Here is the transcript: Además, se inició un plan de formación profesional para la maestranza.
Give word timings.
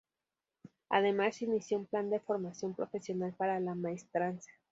Además, 0.89 1.35
se 1.35 1.45
inició 1.45 1.77
un 1.77 1.85
plan 1.85 2.09
de 2.09 2.19
formación 2.19 2.73
profesional 2.73 3.35
para 3.37 3.59
la 3.59 3.75
maestranza. 3.75 4.49